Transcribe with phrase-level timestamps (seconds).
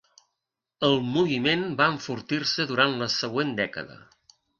[0.85, 3.99] El moviment va enfortir-se durant la següent dècada.